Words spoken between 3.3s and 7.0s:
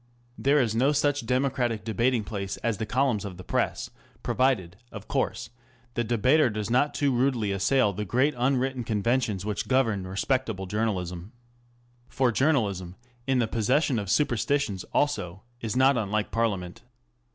the Press .* provided, of course, the debater does not